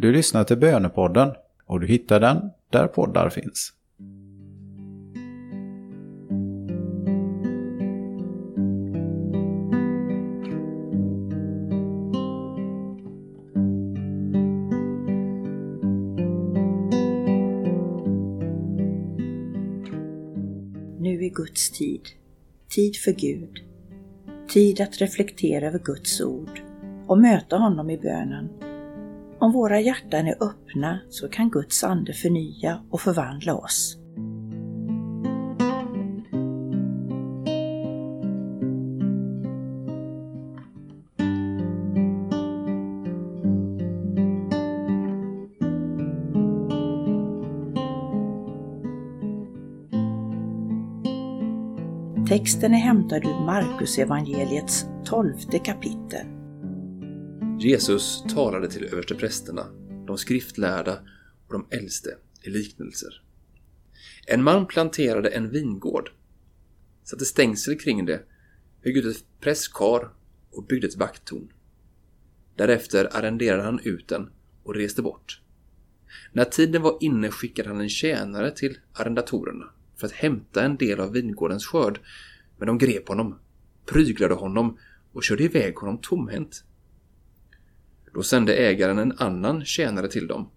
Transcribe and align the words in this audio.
Du 0.00 0.12
lyssnar 0.12 0.44
till 0.44 0.58
Bönepodden 0.58 1.32
och 1.66 1.80
du 1.80 1.86
hittar 1.86 2.20
den 2.20 2.50
där 2.70 2.86
poddar 2.86 3.30
finns. 3.30 3.72
Nu 21.00 21.24
är 21.24 21.34
Guds 21.34 21.70
tid. 21.70 22.00
Tid 22.68 22.96
för 22.96 23.12
Gud. 23.12 23.58
Tid 24.48 24.80
att 24.80 25.00
reflektera 25.00 25.66
över 25.66 25.78
Guds 25.78 26.20
ord 26.20 26.62
och 27.06 27.18
möta 27.18 27.56
honom 27.56 27.90
i 27.90 27.98
bönen. 27.98 28.67
Om 29.40 29.52
våra 29.52 29.80
hjärtan 29.80 30.26
är 30.26 30.42
öppna 30.42 31.00
så 31.10 31.28
kan 31.28 31.50
Guds 31.50 31.84
ande 31.84 32.12
förnya 32.12 32.80
och 32.90 33.00
förvandla 33.00 33.54
oss. 33.54 33.96
Texten 52.28 52.74
är 52.74 52.78
hämtad 52.78 53.24
ur 53.24 53.44
Markusevangeliets 53.46 54.86
tolfte 55.04 55.58
kapitel. 55.58 56.37
Jesus 57.60 58.22
talade 58.34 58.70
till 58.70 58.84
översteprästerna, 58.84 59.66
de 60.06 60.18
skriftlärda 60.18 60.98
och 61.46 61.52
de 61.52 61.66
äldste 61.76 62.16
i 62.42 62.50
liknelser. 62.50 63.22
En 64.26 64.42
man 64.42 64.66
planterade 64.66 65.28
en 65.28 65.50
vingård, 65.50 66.10
satte 67.04 67.24
stängsel 67.24 67.78
kring 67.78 68.06
det, 68.06 68.22
högg 68.84 68.96
ut 68.96 69.16
ett 69.16 69.24
presskar 69.40 70.10
och 70.50 70.66
byggde 70.66 70.86
ett 70.86 70.96
vakttorn. 70.96 71.52
Därefter 72.56 73.16
arrenderade 73.16 73.62
han 73.62 73.80
ut 73.84 74.08
den 74.08 74.30
och 74.62 74.74
reste 74.74 75.02
bort. 75.02 75.40
När 76.32 76.44
tiden 76.44 76.82
var 76.82 76.98
inne 77.00 77.30
skickade 77.30 77.68
han 77.68 77.80
en 77.80 77.88
tjänare 77.88 78.50
till 78.50 78.78
arrendatorerna 78.92 79.64
för 79.96 80.06
att 80.06 80.12
hämta 80.12 80.62
en 80.62 80.76
del 80.76 81.00
av 81.00 81.12
vingårdens 81.12 81.66
skörd, 81.66 82.00
men 82.58 82.66
de 82.66 82.78
grep 82.78 83.08
honom, 83.08 83.38
pryglade 83.86 84.34
honom 84.34 84.78
och 85.12 85.24
körde 85.24 85.44
iväg 85.44 85.76
honom 85.76 85.98
tomhänt. 85.98 86.64
Då 88.18 88.22
sände 88.22 88.54
ägaren 88.54 88.98
en 88.98 89.12
annan 89.18 89.64
tjänare 89.64 90.08
till 90.08 90.26
dem. 90.26 90.50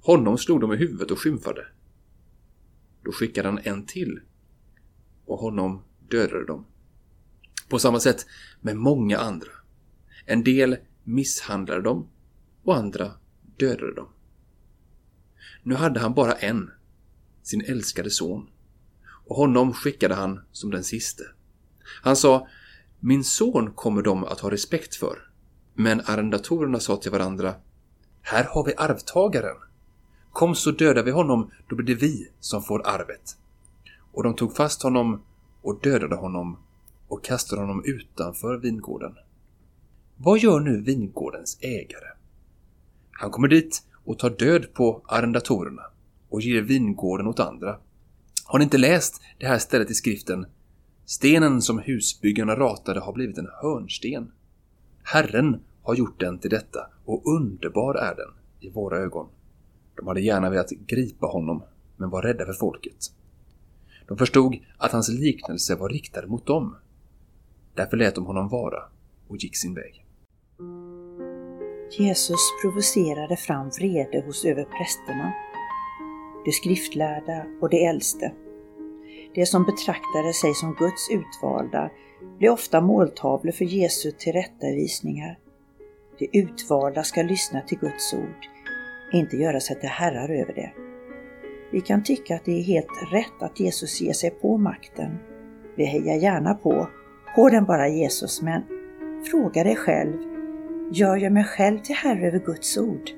Honom 0.00 0.38
slog 0.38 0.60
de 0.60 0.72
i 0.72 0.76
huvudet 0.76 1.10
och 1.10 1.18
skymfade. 1.18 1.66
Då 3.04 3.12
skickade 3.12 3.48
han 3.48 3.60
en 3.64 3.86
till 3.86 4.20
och 5.26 5.38
honom 5.38 5.82
dödade 6.10 6.46
de. 6.46 6.66
På 7.68 7.78
samma 7.78 8.00
sätt 8.00 8.26
med 8.60 8.76
många 8.76 9.18
andra. 9.18 9.50
En 10.26 10.44
del 10.44 10.76
misshandlade 11.04 11.82
dem 11.82 12.08
och 12.62 12.76
andra 12.76 13.10
dödade 13.56 13.94
dem. 13.94 14.08
Nu 15.62 15.74
hade 15.74 16.00
han 16.00 16.14
bara 16.14 16.32
en, 16.32 16.70
sin 17.42 17.64
älskade 17.64 18.10
son, 18.10 18.50
och 19.26 19.36
honom 19.36 19.72
skickade 19.72 20.14
han 20.14 20.40
som 20.52 20.70
den 20.70 20.84
siste. 20.84 21.24
Han 22.02 22.16
sa, 22.16 22.48
min 23.00 23.24
son 23.24 23.72
kommer 23.72 24.02
de 24.02 24.24
att 24.24 24.40
ha 24.40 24.50
respekt 24.50 24.94
för. 24.94 25.27
Men 25.80 26.00
arrendatorerna 26.00 26.80
sa 26.80 26.96
till 26.96 27.10
varandra, 27.10 27.54
här 28.22 28.44
har 28.44 28.64
vi 28.64 28.74
arvtagaren. 28.76 29.56
Kom 30.32 30.54
så 30.54 30.70
dödar 30.70 31.02
vi 31.02 31.10
honom, 31.10 31.50
då 31.68 31.76
blir 31.76 31.86
det 31.86 31.94
vi 31.94 32.30
som 32.40 32.62
får 32.62 32.86
arvet. 32.86 33.36
Och 34.12 34.22
de 34.22 34.34
tog 34.34 34.56
fast 34.56 34.82
honom 34.82 35.22
och 35.62 35.80
dödade 35.82 36.16
honom 36.16 36.58
och 37.08 37.24
kastade 37.24 37.62
honom 37.62 37.82
utanför 37.84 38.56
vingården. 38.56 39.14
Vad 40.16 40.38
gör 40.38 40.60
nu 40.60 40.82
vingårdens 40.82 41.58
ägare? 41.60 42.08
Han 43.10 43.30
kommer 43.30 43.48
dit 43.48 43.82
och 44.04 44.18
tar 44.18 44.30
död 44.30 44.74
på 44.74 45.02
arrendatorerna 45.04 45.82
och 46.28 46.40
ger 46.40 46.62
vingården 46.62 47.26
åt 47.26 47.40
andra. 47.40 47.78
Har 48.44 48.58
ni 48.58 48.64
inte 48.64 48.78
läst 48.78 49.20
det 49.38 49.46
här 49.46 49.58
stället 49.58 49.90
i 49.90 49.94
skriften? 49.94 50.46
Stenen 51.04 51.62
som 51.62 51.78
husbyggarna 51.78 52.56
ratade 52.56 53.00
har 53.00 53.12
blivit 53.12 53.38
en 53.38 53.48
hörnsten. 53.62 54.32
Herren 55.02 55.60
har 55.88 55.94
gjort 55.94 56.20
den 56.20 56.38
till 56.38 56.50
detta 56.50 56.86
och 57.04 57.22
underbar 57.36 57.94
är 57.94 58.14
den 58.14 58.30
i 58.60 58.70
våra 58.70 58.98
ögon. 58.98 59.28
De 59.96 60.06
hade 60.06 60.20
gärna 60.20 60.50
velat 60.50 60.70
gripa 60.70 61.26
honom, 61.26 61.62
men 61.96 62.10
var 62.10 62.22
rädda 62.22 62.46
för 62.46 62.52
folket. 62.52 62.96
De 64.08 64.18
förstod 64.18 64.56
att 64.78 64.92
hans 64.92 65.08
liknelse 65.08 65.76
var 65.76 65.88
riktad 65.88 66.26
mot 66.26 66.46
dem. 66.46 66.76
Därför 67.74 67.96
lät 67.96 68.14
de 68.14 68.26
honom 68.26 68.48
vara 68.48 68.82
och 69.28 69.36
gick 69.36 69.56
sin 69.56 69.74
väg. 69.74 70.04
Jesus 71.98 72.40
provocerade 72.62 73.36
fram 73.36 73.68
vrede 73.68 74.20
hos 74.26 74.44
överprästerna, 74.44 75.32
de 76.44 76.52
skriftlärda 76.52 77.46
och 77.60 77.70
de 77.70 77.86
äldste. 77.86 78.32
De 79.34 79.46
som 79.46 79.64
betraktade 79.64 80.32
sig 80.32 80.54
som 80.54 80.74
Guds 80.74 81.10
utvalda 81.10 81.90
blev 82.38 82.52
ofta 82.52 82.80
måltavlor 82.80 83.52
för 83.52 83.64
Jesu 83.64 84.12
tillrättavisningar. 84.18 85.38
De 86.18 86.28
utvalda 86.32 87.02
ska 87.02 87.22
lyssna 87.22 87.60
till 87.60 87.78
Guds 87.78 88.14
ord, 88.14 88.46
inte 89.12 89.36
göra 89.36 89.60
sig 89.60 89.80
till 89.80 89.88
herrar 89.88 90.28
över 90.28 90.54
det. 90.54 90.72
Vi 91.72 91.80
kan 91.80 92.02
tycka 92.02 92.34
att 92.34 92.44
det 92.44 92.58
är 92.58 92.62
helt 92.62 93.12
rätt 93.12 93.42
att 93.42 93.60
Jesus 93.60 94.00
ger 94.00 94.12
sig 94.12 94.30
på 94.30 94.58
makten. 94.58 95.18
Vi 95.76 95.84
hejar 95.84 96.16
gärna 96.16 96.54
på, 96.54 96.88
på 97.36 97.48
den 97.48 97.64
bara 97.64 97.88
Jesus, 97.88 98.42
men 98.42 98.62
fråga 99.30 99.64
dig 99.64 99.76
själv, 99.76 100.16
gör 100.92 101.16
jag 101.16 101.32
mig 101.32 101.44
själv 101.44 101.78
till 101.78 101.94
herre 101.94 102.26
över 102.26 102.38
Guds 102.38 102.78
ord? 102.78 103.10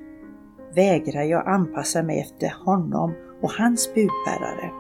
Vägrar 0.74 1.22
jag 1.22 1.48
anpassa 1.48 2.02
mig 2.02 2.20
efter 2.20 2.54
honom 2.64 3.14
och 3.42 3.50
hans 3.50 3.94
budbärare? 3.94 4.79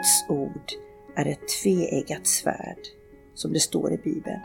Guds 0.00 0.24
ord 0.28 0.72
är 1.16 1.26
ett 1.26 1.48
tveeggat 1.62 2.26
svärd, 2.26 2.78
som 3.34 3.52
det 3.52 3.60
står 3.60 3.92
i 3.92 3.96
Bibeln. 3.96 4.40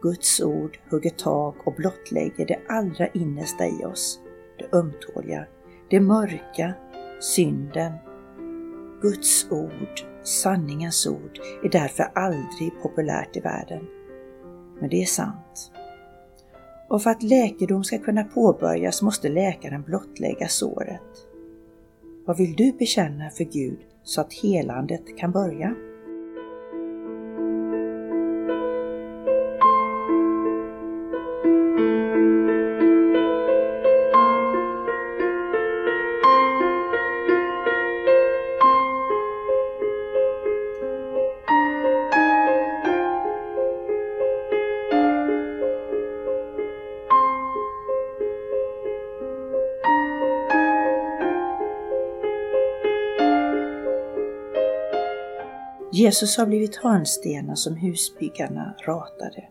Guds 0.00 0.40
ord 0.40 0.78
hugger 0.90 1.10
tag 1.10 1.54
och 1.64 1.74
blottlägger 1.74 2.46
det 2.46 2.58
allra 2.68 3.06
innersta 3.08 3.66
i 3.66 3.84
oss, 3.84 4.20
det 4.58 4.76
ömtåliga, 4.76 5.46
det 5.90 6.00
mörka, 6.00 6.74
synden. 7.20 7.92
Guds 9.02 9.50
ord, 9.50 10.00
sanningens 10.22 11.06
ord, 11.06 11.38
är 11.64 11.68
därför 11.68 12.04
aldrig 12.14 12.82
populärt 12.82 13.36
i 13.36 13.40
världen. 13.40 13.88
Men 14.80 14.90
det 14.90 15.02
är 15.02 15.06
sant. 15.06 15.72
Och 16.88 17.02
för 17.02 17.10
att 17.10 17.22
läkedom 17.22 17.84
ska 17.84 17.98
kunna 17.98 18.24
påbörjas 18.24 19.02
måste 19.02 19.28
läkaren 19.28 19.82
blottlägga 19.82 20.48
såret. 20.48 21.26
Vad 22.26 22.36
vill 22.36 22.56
du 22.56 22.72
bekänna 22.72 23.30
för 23.30 23.44
Gud 23.44 23.78
så 24.04 24.20
att 24.20 24.32
helandet 24.32 25.18
kan 25.18 25.32
börja? 25.32 25.74
Jesus 55.94 56.36
har 56.36 56.46
blivit 56.46 56.76
hörnstenen 56.76 57.56
som 57.56 57.76
husbyggarna 57.76 58.74
ratade. 58.86 59.44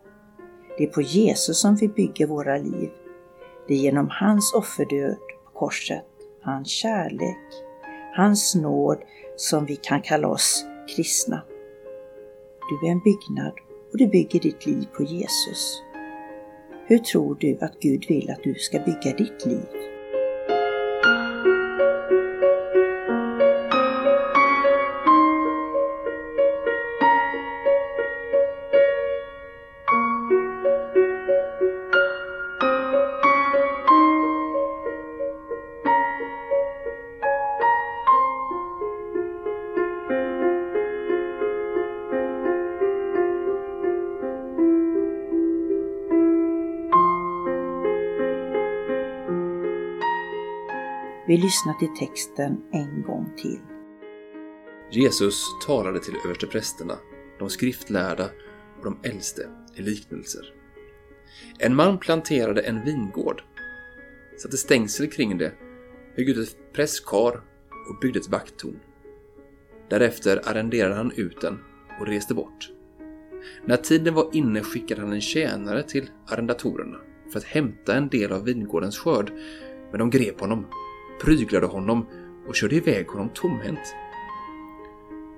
Det 0.78 0.84
är 0.84 0.88
på 0.88 1.02
Jesus 1.02 1.60
som 1.60 1.76
vi 1.76 1.88
bygger 1.88 2.26
våra 2.26 2.56
liv. 2.56 2.90
Det 3.68 3.74
är 3.74 3.78
genom 3.78 4.08
hans 4.10 4.54
offerdöd 4.54 5.16
på 5.44 5.58
korset, 5.58 6.06
hans 6.42 6.68
kärlek, 6.68 7.48
hans 8.16 8.54
nåd 8.54 8.98
som 9.36 9.66
vi 9.66 9.76
kan 9.76 10.02
kalla 10.02 10.28
oss 10.28 10.64
kristna. 10.96 11.42
Du 12.70 12.88
är 12.88 12.92
en 12.92 13.00
byggnad 13.00 13.54
och 13.92 13.98
du 13.98 14.06
bygger 14.06 14.40
ditt 14.40 14.66
liv 14.66 14.86
på 14.96 15.02
Jesus. 15.02 15.82
Hur 16.86 16.98
tror 16.98 17.36
du 17.40 17.58
att 17.60 17.80
Gud 17.80 18.04
vill 18.08 18.30
att 18.30 18.42
du 18.42 18.54
ska 18.54 18.78
bygga 18.78 19.16
ditt 19.16 19.46
liv? 19.46 19.91
Vi 51.32 51.38
lyssnar 51.38 51.74
till 51.74 51.94
texten 51.98 52.62
en 52.72 53.02
gång 53.02 53.32
till. 53.36 53.60
Jesus 54.90 55.44
talade 55.66 56.00
till 56.00 56.14
översteprästerna, 56.24 56.98
de 57.38 57.50
skriftlärda 57.50 58.30
och 58.78 58.84
de 58.84 58.98
äldste 59.08 59.48
i 59.76 59.82
liknelser. 59.82 60.54
En 61.58 61.76
man 61.76 61.98
planterade 61.98 62.60
en 62.60 62.84
vingård, 62.84 63.42
satte 64.42 64.56
stängsel 64.56 65.10
kring 65.10 65.38
det, 65.38 65.52
högg 66.16 66.28
ut 66.28 66.48
ett 66.48 66.72
presskar 66.72 67.40
och 67.90 67.98
byggde 68.00 68.18
ett 68.18 68.28
vakttorn. 68.28 68.80
Därefter 69.90 70.48
arrenderade 70.48 70.94
han 70.94 71.12
ut 71.16 71.40
den 71.40 71.58
och 72.00 72.06
reste 72.06 72.34
bort. 72.34 72.70
När 73.64 73.76
tiden 73.76 74.14
var 74.14 74.30
inne 74.32 74.62
skickade 74.62 75.00
han 75.00 75.12
en 75.12 75.20
tjänare 75.20 75.82
till 75.82 76.10
arrendatorerna 76.26 76.98
för 77.32 77.38
att 77.38 77.44
hämta 77.44 77.94
en 77.94 78.08
del 78.08 78.32
av 78.32 78.44
vingårdens 78.44 78.98
skörd, 78.98 79.32
men 79.90 79.98
de 79.98 80.10
grep 80.10 80.40
honom 80.40 80.66
pryglade 81.22 81.66
honom 81.66 82.06
och 82.46 82.54
körde 82.54 82.76
iväg 82.76 83.06
honom 83.06 83.28
tomhänt. 83.34 83.94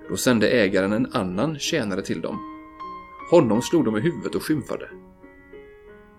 Då 0.08 0.16
sände 0.16 0.48
ägaren 0.48 0.92
en 0.92 1.12
annan 1.12 1.58
tjänare 1.58 2.02
till 2.02 2.20
dem. 2.20 2.38
Honom 3.30 3.62
slog 3.62 3.84
de 3.84 3.96
i 3.96 4.00
huvudet 4.00 4.34
och 4.34 4.42
skymfade. 4.42 4.90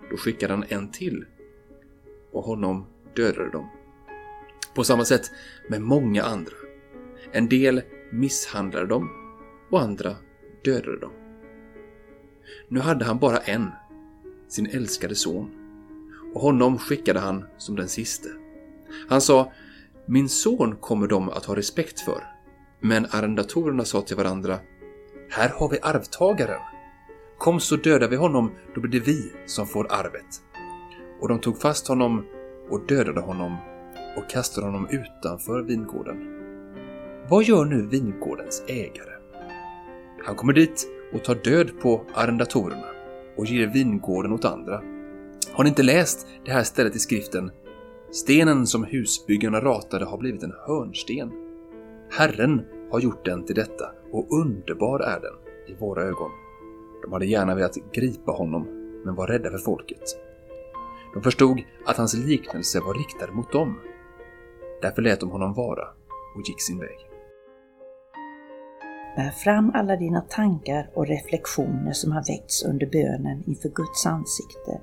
Då 0.10 0.18
skickade 0.18 0.54
han 0.54 0.66
en 0.70 0.92
till 0.92 1.26
och 2.32 2.44
honom 2.44 2.86
dödade 3.16 3.50
de. 3.50 3.70
På 4.76 4.84
samma 4.84 5.06
sätt 5.06 5.32
med 5.70 5.82
många 5.82 6.24
andra. 6.24 6.54
En 7.32 7.50
del 7.50 7.82
misshandlade 8.12 8.88
dem 8.88 9.10
och 9.72 9.82
andra 9.82 10.16
dödade 10.64 11.00
dem. 11.00 11.12
Nu 12.68 12.80
hade 12.80 13.06
han 13.06 13.20
bara 13.20 13.38
en, 13.38 13.72
sin 14.48 14.66
älskade 14.66 15.16
son, 15.16 15.50
och 16.34 16.42
honom 16.42 16.78
skickade 16.78 17.20
han 17.20 17.46
som 17.58 17.76
den 17.76 17.88
siste. 17.88 18.45
Han 19.10 19.22
sa, 19.22 19.52
min 20.06 20.30
son 20.30 20.76
kommer 20.76 21.08
de 21.08 21.30
att 21.30 21.46
ha 21.46 21.56
respekt 21.56 22.00
för. 22.00 22.24
Men 22.80 23.06
arrendatorerna 23.12 23.86
sa 23.86 24.02
till 24.02 24.18
varandra, 24.18 24.60
här 25.30 25.50
har 25.50 25.70
vi 25.70 25.80
arvtagaren. 25.82 26.62
Kom 27.38 27.60
så 27.60 27.76
dödar 27.76 28.08
vi 28.08 28.16
honom, 28.16 28.52
då 28.76 28.82
blir 28.82 28.92
det 28.92 29.06
vi 29.06 29.32
som 29.46 29.68
får 29.68 29.92
arvet. 29.92 30.42
Och 31.22 31.28
de 31.28 31.40
tog 31.40 31.62
fast 31.62 31.88
honom 31.88 32.26
och 32.70 32.88
dödade 32.88 33.22
honom 33.22 33.58
och 34.18 34.30
kastade 34.30 34.68
honom 34.68 34.88
utanför 34.90 35.62
vingården. 35.62 36.36
Vad 37.30 37.44
gör 37.44 37.66
nu 37.66 37.88
vingårdens 37.88 38.64
ägare? 38.68 39.16
Han 40.26 40.36
kommer 40.36 40.54
dit 40.54 40.88
och 41.14 41.24
tar 41.24 41.36
död 41.36 41.80
på 41.82 42.06
arrendatorerna 42.14 42.88
och 43.38 43.46
ger 43.46 43.68
vingården 43.68 44.34
åt 44.34 44.46
andra. 44.46 44.82
Har 45.54 45.64
ni 45.64 45.70
inte 45.70 45.84
läst 45.84 46.28
det 46.46 46.52
här 46.52 46.64
stället 46.64 46.96
i 46.96 47.00
skriften 47.00 47.52
Stenen 48.16 48.68
som 48.68 48.84
husbyggarna 48.84 49.62
ratade 49.62 50.06
har 50.06 50.18
blivit 50.18 50.44
en 50.44 50.54
hörnsten. 50.68 51.32
Herren 52.12 52.66
har 52.92 53.00
gjort 53.00 53.26
den 53.26 53.46
till 53.46 53.56
detta 53.56 53.92
och 54.12 54.40
underbar 54.42 55.00
är 55.00 55.20
den 55.20 55.34
i 55.68 55.80
våra 55.80 56.04
ögon. 56.04 56.32
De 57.04 57.14
hade 57.14 57.26
gärna 57.26 57.56
velat 57.56 57.76
gripa 57.94 58.32
honom, 58.32 58.68
men 59.06 59.16
var 59.16 59.28
rädda 59.28 59.50
för 59.50 59.58
folket. 59.58 60.04
De 61.14 61.24
förstod 61.24 61.62
att 61.86 61.98
hans 61.98 62.14
liknelse 62.14 62.80
var 62.80 62.94
riktad 62.94 63.34
mot 63.34 63.52
dem. 63.52 63.80
Därför 64.82 65.02
lät 65.02 65.20
de 65.20 65.30
honom 65.30 65.54
vara 65.54 65.88
och 66.36 66.42
gick 66.48 66.62
sin 66.62 66.80
väg. 66.80 66.98
Bär 69.16 69.32
fram 69.32 69.72
alla 69.74 69.96
dina 69.96 70.22
tankar 70.22 70.90
och 70.94 71.08
reflektioner 71.08 71.92
som 71.92 72.12
har 72.12 72.24
väckts 72.28 72.66
under 72.66 72.88
bönen 72.88 73.44
inför 73.48 73.70
Guds 73.70 74.06
ansikte 74.06 74.82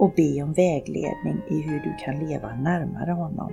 och 0.00 0.12
be 0.16 0.42
om 0.42 0.52
vägledning 0.52 1.38
i 1.50 1.60
hur 1.62 1.80
du 1.80 1.94
kan 2.04 2.28
leva 2.28 2.54
närmare 2.54 3.12
honom. 3.12 3.52